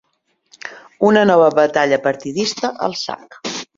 [1.09, 3.39] Una nova batalla partidista al sac.